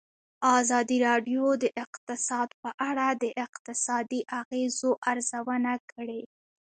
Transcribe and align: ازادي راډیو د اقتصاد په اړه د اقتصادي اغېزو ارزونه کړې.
ازادي 0.59 0.97
راډیو 1.07 1.43
د 1.63 1.65
اقتصاد 1.85 2.49
په 2.61 2.69
اړه 2.89 3.07
د 3.23 3.25
اقتصادي 3.45 4.21
اغېزو 4.41 4.91
ارزونه 5.11 5.73
کړې. 5.91 6.21